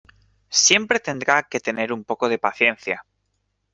siempre 0.49 0.99
tendrá 0.99 1.43
que 1.43 1.59
tener 1.59 1.93
un 1.93 2.03
poco 2.03 2.27
de 2.27 2.39
paciencia 2.39 3.05